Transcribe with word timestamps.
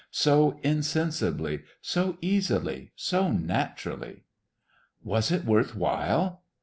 So 0.09 0.57
insensibly, 0.63 1.61
so 1.79 2.17
easily, 2.21 2.91
so 2.95 3.31
naturally! 3.31 4.23
"Was 5.03 5.29
it 5.31 5.45
worth 5.45 5.75
while?" 5.75 6.41